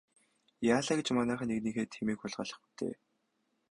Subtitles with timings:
[0.75, 2.93] Яалаа гэж манайхан нэгнийхээ тэмээг хулгайлах вэ дээ.